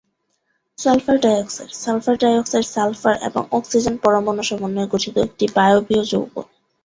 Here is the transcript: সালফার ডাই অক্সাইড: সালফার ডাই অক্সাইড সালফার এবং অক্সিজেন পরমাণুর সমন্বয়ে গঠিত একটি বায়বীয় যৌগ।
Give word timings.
সালফার 0.77 1.17
ডাই 1.23 1.35
অক্সাইড: 1.41 1.69
সালফার 1.77 2.15
ডাই 2.21 2.33
অক্সাইড 2.37 2.65
সালফার 2.67 3.15
এবং 3.27 3.41
অক্সিজেন 3.51 3.95
পরমাণুর 4.03 4.47
সমন্বয়ে 4.49 4.91
গঠিত 4.93 5.15
একটি 5.27 5.45
বায়বীয় 5.55 6.03
যৌগ। 6.11 6.33